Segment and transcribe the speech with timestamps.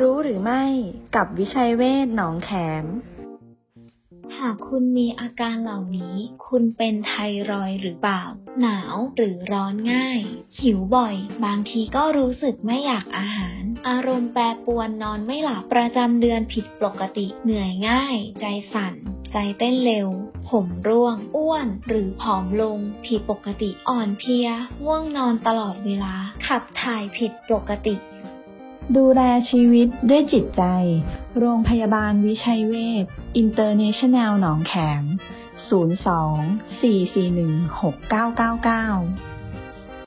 [0.00, 0.64] รู้หรือไม่
[1.16, 2.50] กับวิชัยเวชหนองแข
[2.84, 2.86] ม
[4.38, 7.14] หากคุณมีอาการเหล่านี้ คุณเป็นไท
[7.50, 8.22] รอยหรือเปล่า
[8.60, 10.20] หนาวหรือร้อนง่าย
[10.60, 18.94] หิวบ่อย บางทีก็รู้สึกไม่อยากอาหาร อารมณ์แปรปรวนนอนไม่หลับประจำเดือนผิดปกติ เหนื่อยง่าย ใจสั่น
[19.32, 20.08] ใจเต้นเร็ว
[20.50, 24.48] ผมร่วง อ้วน หรือผอมลง ผิดปกติอ่อนเพลีย
[24.84, 26.14] ง่วงนอนตลอดเวลา
[26.46, 27.96] ขับถ่ายผิดปกติ
[28.96, 30.62] ดูแลชีวิตด้วยจิตใจ
[31.38, 33.04] โรงพยาบาลวิชัยเวช
[33.36, 34.72] อินเตอร์เนชั่นแนลหนองแข
[35.02, 35.04] ม
[35.70, 39.29] 02 441 6999